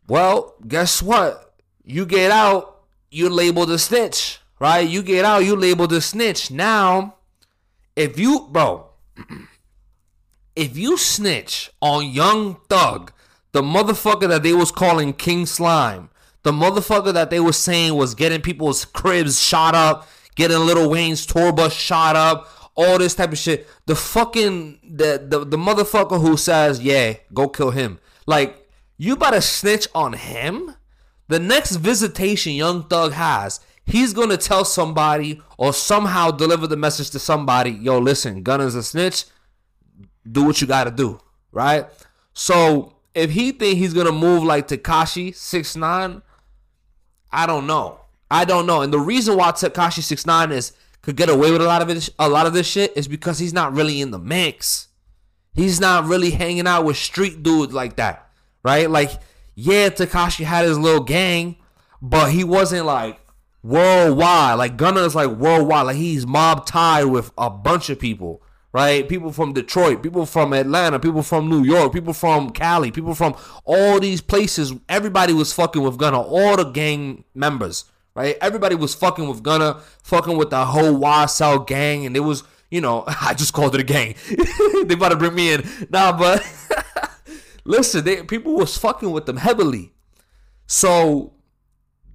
Well, 0.08 0.56
guess 0.68 1.02
what? 1.02 1.54
You 1.84 2.06
get 2.06 2.32
out, 2.32 2.84
you 3.10 3.30
labeled 3.30 3.72
a 3.72 3.80
snitch, 3.80 4.40
right? 4.60 4.88
You 4.88 5.02
get 5.02 5.26
out, 5.26 5.46
you 5.46 5.56
labeled 5.56 5.94
a 5.94 6.02
snitch. 6.02 6.52
Now, 6.52 7.16
if 7.96 8.20
you, 8.20 8.48
bro, 8.52 8.90
if 10.56 10.78
you 10.78 10.98
snitch 10.98 11.72
on 11.82 12.10
Young 12.10 12.58
Thug, 12.70 13.12
the 13.52 13.62
motherfucker 13.62 14.28
that 14.28 14.44
they 14.44 14.54
was 14.54 14.72
calling 14.72 15.14
King 15.14 15.46
Slime, 15.46 16.10
the 16.44 16.52
motherfucker 16.52 17.14
that 17.14 17.30
they 17.30 17.40
was 17.40 17.58
saying 17.58 17.96
was 17.96 18.14
getting 18.14 18.42
people's 18.42 18.86
cribs 18.86 19.42
shot 19.42 19.74
up, 19.74 20.08
getting 20.36 20.60
Lil 20.60 20.90
Wayne's 20.90 21.26
tour 21.26 21.52
bus 21.52 21.74
shot 21.74 22.16
up, 22.16 22.50
all 22.76 23.00
this 23.00 23.16
type 23.16 23.32
of 23.32 23.38
shit. 23.38 23.68
The 23.86 23.96
fucking 23.96 24.80
the 24.84 25.26
the, 25.28 25.46
the 25.46 25.58
motherfucker 25.58 26.22
who 26.22 26.38
says, 26.38 26.82
yeah, 26.82 27.16
go 27.34 27.48
kill 27.48 27.72
him. 27.72 28.00
Like 28.28 28.65
you 28.98 29.16
to 29.16 29.42
snitch 29.42 29.88
on 29.94 30.14
him? 30.14 30.76
The 31.28 31.40
next 31.40 31.78
visitation 31.78 32.54
Young 32.54 32.84
Thug 32.84 33.14
has, 33.14 33.60
he's 33.86 34.14
gonna 34.14 34.38
tell 34.38 34.64
somebody 34.64 35.42
or 35.58 35.74
somehow 35.74 36.32
deliver 36.32 36.68
the 36.68 36.78
message 36.78 37.10
to 37.12 37.20
somebody, 37.20 37.72
yo, 37.72 37.98
listen, 37.98 38.44
Gunna's 38.44 38.76
a 38.76 38.84
snitch, 38.84 39.26
do 40.30 40.44
what 40.44 40.62
you 40.62 40.68
gotta 40.68 40.92
do, 40.92 41.20
right? 41.52 41.88
So 42.34 42.94
if 43.14 43.32
he 43.32 43.52
think 43.52 43.80
he's 43.80 43.94
gonna 43.94 44.12
move 44.12 44.44
like 44.44 44.68
Tekashi 44.68 45.36
six 45.36 45.76
nine, 45.76 46.22
I 47.32 47.46
don't 47.46 47.68
know. 47.68 48.02
I 48.30 48.46
don't 48.46 48.66
know. 48.66 48.82
And 48.82 48.94
the 48.94 49.00
reason 49.00 49.38
why 49.38 49.52
Tekashi 49.52 50.04
six 50.04 50.26
nine 50.26 50.52
is 50.52 50.74
could 51.02 51.16
get 51.16 51.30
away 51.30 51.52
with 51.52 51.62
a 51.62 51.66
lot 51.66 51.82
of 51.82 51.90
it, 51.90 52.10
a 52.20 52.30
lot 52.30 52.46
of 52.46 52.54
this 52.54 52.68
shit 52.68 52.96
is 52.96 53.08
because 53.08 53.40
he's 53.40 53.54
not 53.54 53.74
really 53.74 54.00
in 54.00 54.12
the 54.12 54.20
mix. 54.20 54.88
He's 55.54 55.80
not 55.80 56.06
really 56.06 56.32
hanging 56.32 56.68
out 56.68 56.86
with 56.86 56.98
street 56.98 57.42
dudes 57.42 57.74
like 57.74 57.96
that 57.96 58.25
right? 58.66 58.90
Like, 58.90 59.12
yeah, 59.54 59.90
Tekashi 59.90 60.44
had 60.44 60.66
his 60.66 60.80
little 60.80 61.04
gang, 61.04 61.58
but 62.02 62.32
he 62.32 62.44
wasn't 62.44 62.88
like 62.88 63.20
worldwide. 63.62 64.58
Like 64.58 64.76
Gunna 64.76 65.02
is 65.02 65.14
like 65.14 65.30
worldwide. 65.30 65.86
Like 65.86 65.98
he's 65.98 66.26
mob 66.26 66.66
tied 66.66 67.06
with 67.06 67.32
a 67.38 67.52
bunch 67.52 67.92
of 67.92 68.00
people, 68.00 68.42
right? 68.74 69.08
People 69.08 69.32
from 69.32 69.54
Detroit, 69.54 70.02
people 70.02 70.26
from 70.26 70.52
Atlanta, 70.52 71.00
people 71.00 71.22
from 71.22 71.48
New 71.48 71.64
York, 71.64 71.94
people 71.94 72.12
from 72.12 72.50
Cali, 72.50 72.90
people 72.90 73.14
from 73.14 73.36
all 73.66 74.00
these 74.00 74.20
places. 74.20 74.74
Everybody 74.90 75.32
was 75.32 75.54
fucking 75.54 75.84
with 75.84 75.98
Gunna. 76.00 76.20
All 76.20 76.58
the 76.58 76.64
gang 76.66 77.24
members, 77.36 77.86
right? 78.16 78.36
Everybody 78.42 78.74
was 78.74 78.96
fucking 78.96 79.30
with 79.30 79.44
Gunna, 79.44 79.80
fucking 80.02 80.38
with 80.38 80.50
the 80.50 80.66
whole 80.66 81.00
YSL 81.00 81.68
gang, 81.68 82.06
and 82.08 82.18
it 82.18 82.22
was. 82.22 82.44
You 82.72 82.82
know, 82.82 83.04
I 83.08 83.36
just 83.36 83.54
called 83.54 83.76
it 83.76 83.82
a 83.82 83.84
gang. 83.84 84.16
they 84.88 84.96
about 84.96 85.10
to 85.10 85.16
bring 85.16 85.36
me 85.36 85.54
in. 85.54 85.64
Nah, 85.92 86.18
but 86.18 86.44
listen, 87.66 88.06
they, 88.06 88.24
people 88.24 88.56
was 88.56 88.78
fucking 88.78 89.12
with 89.12 89.26
them 89.26 89.38
heavily. 89.38 89.94
So 90.68 91.34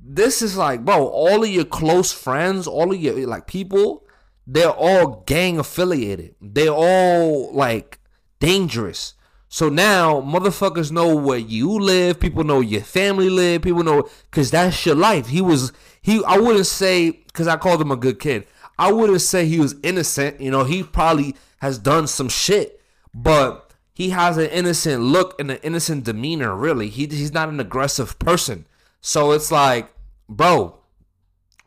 this 0.02 0.42
is 0.42 0.56
like, 0.56 0.84
bro, 0.84 1.06
all 1.06 1.44
of 1.44 1.50
your 1.50 1.64
close 1.64 2.12
friends, 2.12 2.66
all 2.66 2.92
of 2.92 3.00
your 3.00 3.26
like 3.26 3.46
people, 3.46 4.04
they're 4.46 4.70
all 4.70 5.22
gang 5.26 5.58
affiliated. 5.58 6.34
They're 6.40 6.70
all 6.70 7.52
like 7.52 7.98
dangerous. 8.38 9.14
So 9.48 9.68
now 9.68 10.20
motherfuckers 10.20 10.92
know 10.92 11.14
where 11.16 11.38
you 11.38 11.78
live, 11.78 12.20
people 12.20 12.44
know 12.44 12.60
your 12.60 12.82
family 12.82 13.28
live, 13.28 13.62
people 13.62 13.82
know 13.82 14.08
cause 14.30 14.50
that's 14.50 14.86
your 14.86 14.94
life. 14.94 15.26
He 15.26 15.40
was 15.40 15.72
he 16.00 16.22
I 16.24 16.38
wouldn't 16.38 16.66
say 16.66 17.24
cause 17.32 17.48
I 17.48 17.56
called 17.56 17.80
him 17.80 17.90
a 17.90 17.96
good 17.96 18.20
kid. 18.20 18.46
I 18.78 18.92
wouldn't 18.92 19.20
say 19.20 19.46
he 19.46 19.60
was 19.60 19.74
innocent. 19.82 20.40
You 20.40 20.50
know, 20.50 20.64
he 20.64 20.82
probably 20.82 21.36
has 21.60 21.78
done 21.78 22.06
some 22.06 22.28
shit, 22.28 22.80
but 23.12 23.69
he 24.00 24.10
has 24.10 24.38
an 24.38 24.46
innocent 24.46 25.02
look 25.02 25.38
and 25.38 25.50
an 25.50 25.58
innocent 25.62 26.04
demeanor, 26.04 26.56
really. 26.56 26.88
He, 26.88 27.04
he's 27.04 27.34
not 27.34 27.50
an 27.50 27.60
aggressive 27.60 28.18
person. 28.18 28.64
So 29.02 29.32
it's 29.32 29.52
like 29.52 29.92
bro, 30.26 30.78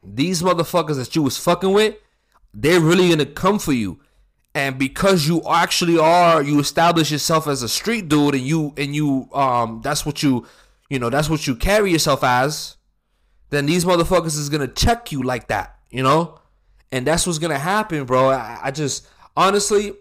these 0.04 0.42
motherfuckers 0.42 0.96
that 0.96 1.16
you 1.16 1.22
was 1.22 1.38
fucking 1.38 1.72
with, 1.74 1.96
they're 2.52 2.80
really 2.80 3.10
gonna 3.10 3.28
come 3.28 3.60
for 3.60 3.74
you. 3.74 4.00
And 4.56 4.80
because 4.80 5.28
you 5.28 5.44
actually 5.48 6.00
are, 6.00 6.42
you 6.42 6.60
establish 6.60 7.12
yourself 7.12 7.48
as 7.48 7.62
a 7.62 7.70
street 7.70 8.08
dude, 8.10 8.34
and 8.34 8.44
you 8.44 8.74
and 8.78 8.96
you 8.96 9.30
um 9.34 9.82
that's 9.84 10.04
what 10.04 10.24
you 10.24 10.48
you 10.90 10.98
know 10.98 11.12
that's 11.12 11.30
what 11.30 11.46
you 11.46 11.56
carry 11.56 11.92
yourself 11.92 12.24
as. 12.24 12.78
Then 13.52 13.68
these 13.68 13.86
motherfuckers 13.86 14.38
is 14.40 14.50
gonna 14.50 14.68
check 14.68 15.12
you 15.12 15.22
like 15.22 15.50
that, 15.50 15.78
you 15.92 16.02
know, 16.02 16.40
and 16.92 17.06
that's 17.06 17.28
what's 17.28 17.38
gonna 17.38 17.60
happen, 17.60 18.06
bro. 18.06 18.30
I, 18.30 18.60
I 18.64 18.72
just 18.72 19.08
honestly, 19.38 19.94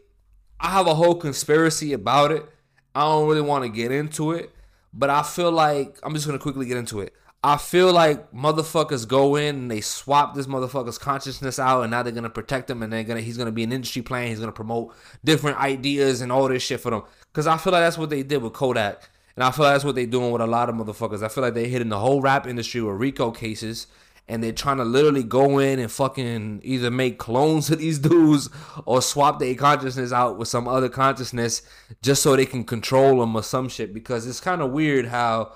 I 0.62 0.71
have 0.71 0.87
a 0.87 0.95
whole 0.95 1.16
conspiracy 1.16 1.92
about 1.92 2.31
it. 2.31 2.49
I 2.95 3.00
don't 3.00 3.28
really 3.28 3.40
want 3.40 3.64
to 3.64 3.69
get 3.69 3.90
into 3.90 4.31
it, 4.31 4.52
but 4.95 5.11
I 5.11 5.25
feel 5.25 5.50
like 5.50 5.99
I'm 6.04 6.14
just 6.14 6.25
gonna 6.25 6.38
quickly 6.38 6.66
get 6.66 6.76
into 6.76 7.00
it. 7.00 7.12
I 7.42 7.57
feel 7.57 7.92
like 7.92 8.31
motherfuckers 8.31 9.09
go 9.09 9.35
in 9.35 9.57
and 9.57 9.71
they 9.71 9.81
swap 9.81 10.37
this 10.37 10.47
motherfucker's 10.47 10.99
consciousness 10.99 11.59
out, 11.59 11.83
and 11.83 11.90
now 11.90 12.04
they're 12.04 12.12
gonna 12.12 12.31
protect 12.31 12.71
him, 12.71 12.85
and 12.85 12.92
they're 12.92 13.02
gonna 13.02 13.21
he's 13.21 13.37
gonna 13.37 13.50
be 13.50 13.64
an 13.64 13.73
industry 13.73 14.02
plan. 14.02 14.28
He's 14.28 14.38
gonna 14.38 14.52
promote 14.52 14.95
different 15.25 15.59
ideas 15.59 16.21
and 16.21 16.31
all 16.31 16.47
this 16.47 16.62
shit 16.62 16.78
for 16.78 16.90
them. 16.90 17.02
Cause 17.33 17.49
I 17.49 17.57
feel 17.57 17.73
like 17.73 17.83
that's 17.83 17.99
what 17.99 18.11
they 18.11 18.23
did 18.23 18.40
with 18.40 18.52
Kodak, 18.52 19.11
and 19.35 19.42
I 19.42 19.50
feel 19.50 19.64
like 19.64 19.75
that's 19.75 19.85
what 19.85 19.97
they're 19.97 20.07
doing 20.07 20.31
with 20.31 20.42
a 20.42 20.47
lot 20.47 20.69
of 20.69 20.76
motherfuckers. 20.76 21.25
I 21.25 21.28
feel 21.28 21.42
like 21.42 21.54
they're 21.54 21.66
hitting 21.66 21.88
the 21.88 21.99
whole 21.99 22.21
rap 22.21 22.47
industry 22.47 22.81
with 22.81 23.00
RICO 23.00 23.33
cases, 23.33 23.88
and 24.29 24.43
they're 24.43 24.52
trying 24.52 24.76
to 24.76 24.85
literally 24.85 25.25
go 25.25 25.59
in 25.59 25.79
and 25.79 25.91
fucking 25.91 26.61
either 26.62 26.91
make 26.91 27.19
clones 27.19 27.71
of 27.71 27.79
these 27.79 27.99
dudes 28.11 28.49
or 28.87 29.02
swap 29.02 29.38
their 29.38 29.55
consciousness 29.55 30.12
out 30.12 30.38
with 30.38 30.49
some 30.49 30.69
other 30.69 30.88
consciousness 30.88 31.62
just 32.02 32.23
so 32.23 32.37
they 32.37 32.47
can 32.47 32.64
control 32.64 33.21
them 33.21 33.35
or 33.35 33.43
some 33.43 33.69
shit. 33.69 33.93
Because 33.93 34.26
it's 34.26 34.41
kind 34.41 34.62
of 34.62 34.71
weird 34.71 35.07
how 35.07 35.52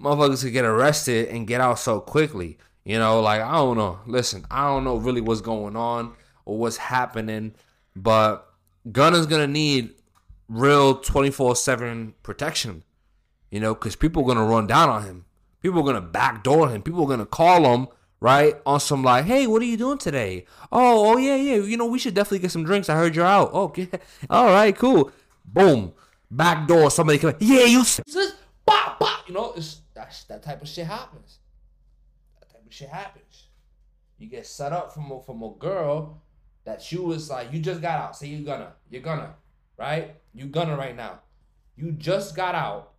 motherfuckers 0.00 0.42
could 0.42 0.52
get 0.52 0.64
arrested 0.64 1.28
and 1.28 1.46
get 1.46 1.60
out 1.60 1.78
so 1.78 2.00
quickly. 2.00 2.58
You 2.84 2.98
know, 2.98 3.20
like 3.20 3.40
I 3.40 3.52
don't 3.52 3.76
know. 3.76 4.00
Listen, 4.06 4.44
I 4.50 4.64
don't 4.66 4.84
know 4.84 4.96
really 4.96 5.20
what's 5.20 5.40
going 5.40 5.74
on 5.74 6.14
or 6.44 6.58
what's 6.58 6.76
happening, 6.76 7.54
but 7.96 8.46
Gunna's 8.90 9.26
gonna 9.26 9.46
need 9.46 9.94
real 10.48 10.96
twenty 10.96 11.30
four 11.30 11.56
seven 11.56 12.14
protection. 12.22 12.84
You 13.50 13.60
know, 13.60 13.74
because 13.74 13.96
people 13.96 14.22
are 14.22 14.26
gonna 14.26 14.44
run 14.46 14.66
down 14.66 14.90
on 14.90 15.04
him. 15.04 15.24
People 15.62 15.80
are 15.80 15.84
gonna 15.84 16.02
backdoor 16.02 16.68
him. 16.68 16.82
People 16.82 17.04
are 17.04 17.08
gonna 17.08 17.24
call 17.24 17.74
him 17.74 17.88
right 18.24 18.56
on 18.64 18.80
some 18.80 19.02
like, 19.04 19.26
hey, 19.26 19.46
what 19.46 19.60
are 19.60 19.66
you 19.66 19.76
doing 19.76 19.98
today? 19.98 20.46
Oh, 20.72 21.12
oh 21.12 21.16
yeah, 21.18 21.36
yeah. 21.36 21.56
You 21.56 21.76
know, 21.76 21.84
we 21.84 21.98
should 21.98 22.14
definitely 22.14 22.38
get 22.38 22.50
some 22.50 22.64
drinks. 22.64 22.88
I 22.88 22.96
heard 22.96 23.14
you're 23.14 23.26
out. 23.26 23.50
Oh, 23.52 23.64
okay. 23.64 23.86
All 24.30 24.46
right, 24.46 24.74
cool. 24.74 25.12
Boom, 25.44 25.92
back 26.30 26.66
door. 26.66 26.90
Somebody 26.90 27.18
come. 27.18 27.34
Yeah, 27.38 27.66
you. 27.66 27.84
You 29.26 29.34
know, 29.34 29.52
it's 29.56 29.82
that's 29.94 30.24
that 30.24 30.42
type 30.42 30.62
of 30.62 30.68
shit 30.68 30.86
happens. 30.86 31.38
That 32.40 32.50
type 32.50 32.66
of 32.66 32.72
shit 32.72 32.88
happens. 32.88 33.48
You 34.18 34.28
get 34.28 34.46
set 34.46 34.72
up 34.72 34.94
from 34.94 35.10
a, 35.12 35.22
from 35.22 35.42
a 35.42 35.50
girl 35.58 36.22
that 36.64 36.90
you 36.90 37.02
was 37.02 37.28
like 37.28 37.52
you 37.52 37.60
just 37.60 37.82
got 37.82 38.00
out. 38.00 38.16
Say 38.16 38.28
you're 38.28 38.44
gonna, 38.44 38.72
you're 38.88 39.02
gonna, 39.02 39.34
right? 39.76 40.16
You 40.32 40.46
gonna 40.46 40.76
right 40.76 40.96
now. 40.96 41.20
You 41.76 41.92
just 41.92 42.34
got 42.34 42.54
out, 42.54 42.92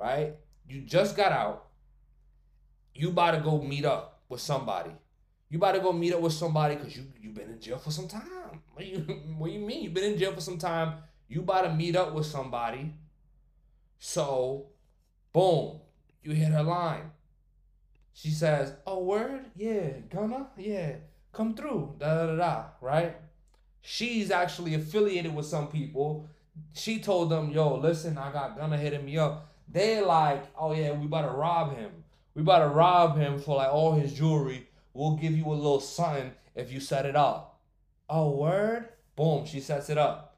right? 0.00 0.36
You 0.68 0.82
just 0.82 1.16
got 1.16 1.32
out. 1.32 1.66
You 2.94 3.08
about 3.08 3.32
to 3.32 3.40
go 3.40 3.60
meet 3.60 3.84
up 3.84 4.11
with 4.32 4.40
somebody. 4.40 4.90
You 5.48 5.58
about 5.58 5.72
to 5.72 5.80
go 5.80 5.92
meet 5.92 6.14
up 6.14 6.20
with 6.20 6.32
somebody 6.32 6.74
because 6.74 6.96
you 6.96 7.04
you 7.20 7.30
been 7.30 7.50
in 7.50 7.60
jail 7.60 7.78
for 7.78 7.90
some 7.90 8.08
time. 8.08 8.62
What 8.72 8.86
you 8.86 8.98
what 9.38 9.52
you 9.52 9.60
mean? 9.60 9.84
You 9.84 9.90
been 9.90 10.12
in 10.12 10.18
jail 10.18 10.32
for 10.32 10.40
some 10.40 10.58
time. 10.58 10.94
You 11.28 11.42
about 11.42 11.62
to 11.62 11.74
meet 11.74 11.94
up 11.94 12.14
with 12.14 12.26
somebody. 12.26 12.94
So, 13.98 14.66
boom, 15.32 15.80
you 16.22 16.32
hit 16.32 16.50
her 16.52 16.62
line. 16.62 17.10
She 18.14 18.30
says, 18.30 18.74
"Oh, 18.86 19.04
word, 19.04 19.44
yeah, 19.54 20.00
Gunna, 20.10 20.48
yeah, 20.56 20.96
come 21.32 21.54
through, 21.54 21.96
da 21.98 22.14
da 22.14 22.26
da 22.26 22.36
da." 22.36 22.64
Right? 22.80 23.16
She's 23.82 24.30
actually 24.30 24.74
affiliated 24.74 25.34
with 25.34 25.46
some 25.46 25.68
people. 25.68 26.28
She 26.72 26.98
told 27.00 27.30
them, 27.30 27.50
"Yo, 27.50 27.76
listen, 27.76 28.18
I 28.18 28.32
got 28.32 28.56
Gunna 28.56 28.76
hitting 28.78 29.04
me 29.04 29.18
up." 29.18 29.52
They 29.68 30.00
like, 30.00 30.44
"Oh 30.56 30.72
yeah, 30.72 30.92
we 30.92 31.06
about 31.06 31.22
to 31.22 31.32
rob 31.32 31.76
him. 31.76 32.01
We 32.34 32.42
about 32.42 32.60
to 32.60 32.68
rob 32.68 33.16
him 33.16 33.38
for 33.38 33.56
like 33.56 33.72
all 33.72 33.92
his 33.92 34.12
jewelry. 34.12 34.68
We'll 34.94 35.16
give 35.16 35.36
you 35.36 35.46
a 35.46 35.54
little 35.54 35.80
something 35.80 36.32
if 36.54 36.72
you 36.72 36.80
set 36.80 37.06
it 37.06 37.16
up." 37.16 37.60
Oh, 38.08 38.30
word. 38.36 38.88
Boom, 39.16 39.46
she 39.46 39.60
sets 39.60 39.90
it 39.90 39.98
up. 39.98 40.36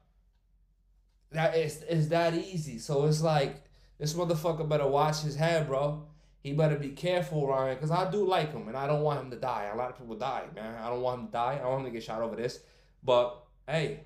That 1.31 1.55
is 1.55 1.83
is 1.83 2.09
that 2.09 2.33
easy. 2.33 2.79
So 2.79 3.05
it's 3.05 3.21
like 3.21 3.63
this 3.97 4.13
motherfucker 4.13 4.67
better 4.67 4.87
watch 4.87 5.21
his 5.21 5.35
head, 5.35 5.67
bro. 5.67 6.07
He 6.41 6.53
better 6.53 6.77
be 6.77 6.89
careful, 6.89 7.47
Ryan, 7.47 7.75
because 7.75 7.91
I 7.91 8.09
do 8.11 8.25
like 8.25 8.51
him 8.51 8.67
and 8.67 8.77
I 8.77 8.85
don't 8.85 9.01
want 9.01 9.19
him 9.19 9.31
to 9.31 9.37
die. 9.37 9.69
A 9.73 9.75
lot 9.75 9.89
of 9.89 9.97
people 9.97 10.15
die, 10.15 10.43
man. 10.53 10.75
I 10.75 10.89
don't 10.89 11.01
want 11.01 11.19
him 11.19 11.25
to 11.27 11.31
die. 11.31 11.55
I 11.55 11.63
don't 11.63 11.71
want 11.71 11.79
him 11.81 11.85
to 11.87 11.91
get 11.91 12.03
shot 12.03 12.21
over 12.21 12.35
this. 12.35 12.59
But 13.03 13.43
hey, 13.67 14.05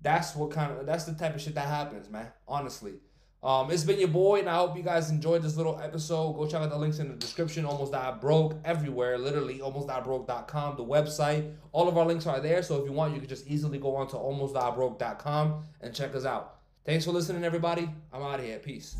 that's 0.00 0.36
what 0.36 0.50
kind 0.50 0.78
of 0.78 0.86
that's 0.86 1.04
the 1.04 1.14
type 1.14 1.34
of 1.34 1.40
shit 1.40 1.54
that 1.54 1.66
happens, 1.66 2.10
man. 2.10 2.28
Honestly. 2.46 2.94
Um, 3.42 3.70
it's 3.70 3.84
been 3.84 3.98
your 3.98 4.08
boy, 4.08 4.40
and 4.40 4.48
I 4.48 4.56
hope 4.56 4.76
you 4.76 4.82
guys 4.82 5.10
enjoyed 5.10 5.42
this 5.42 5.56
little 5.56 5.80
episode. 5.82 6.34
Go 6.34 6.46
check 6.46 6.60
out 6.60 6.68
the 6.68 6.76
links 6.76 6.98
in 6.98 7.08
the 7.08 7.14
description. 7.14 7.64
Almost 7.64 7.92
Died 7.92 8.20
Broke 8.20 8.56
everywhere, 8.64 9.16
literally. 9.16 9.60
AlmostDiedBroke.com, 9.60 10.76
the 10.76 10.84
website. 10.84 11.54
All 11.72 11.88
of 11.88 11.96
our 11.96 12.04
links 12.04 12.26
are 12.26 12.40
there. 12.40 12.62
So 12.62 12.76
if 12.80 12.84
you 12.84 12.92
want, 12.92 13.14
you 13.14 13.20
can 13.20 13.28
just 13.28 13.46
easily 13.46 13.78
go 13.78 13.96
on 13.96 14.08
to 14.08 14.16
AlmostDiedBroke.com 14.16 15.64
and 15.80 15.94
check 15.94 16.14
us 16.14 16.26
out. 16.26 16.56
Thanks 16.84 17.06
for 17.06 17.12
listening, 17.12 17.44
everybody. 17.44 17.88
I'm 18.12 18.22
out 18.22 18.40
of 18.40 18.44
here. 18.44 18.58
Peace. 18.58 18.96